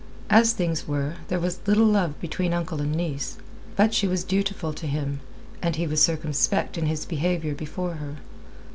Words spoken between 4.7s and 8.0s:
to him, and he was circumspect in his behaviour before